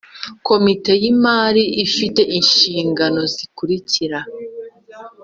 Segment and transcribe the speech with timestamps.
[0.47, 4.19] Komite y imari ifite inshingano zikurikira